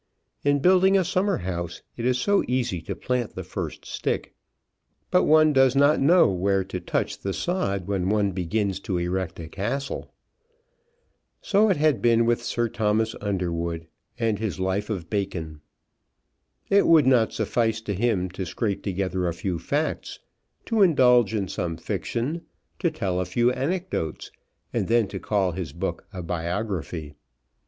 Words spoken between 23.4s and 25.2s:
anecdotes, and then to